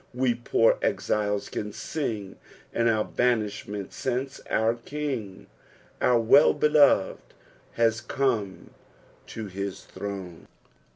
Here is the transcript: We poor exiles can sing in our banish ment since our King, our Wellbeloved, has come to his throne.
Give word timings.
We 0.15 0.33
poor 0.33 0.79
exiles 0.81 1.47
can 1.47 1.71
sing 1.73 2.37
in 2.73 2.87
our 2.87 3.05
banish 3.05 3.67
ment 3.67 3.93
since 3.93 4.41
our 4.49 4.73
King, 4.73 5.45
our 6.01 6.17
Wellbeloved, 6.19 7.35
has 7.73 8.01
come 8.01 8.71
to 9.27 9.45
his 9.45 9.83
throne. 9.83 10.47